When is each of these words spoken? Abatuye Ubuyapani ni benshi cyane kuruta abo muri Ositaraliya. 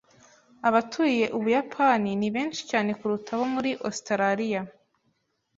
Abatuye 0.67 1.25
Ubuyapani 1.37 2.11
ni 2.19 2.29
benshi 2.35 2.61
cyane 2.71 2.91
kuruta 2.99 3.29
abo 3.35 3.45
muri 3.53 3.71
Ositaraliya. 3.87 4.61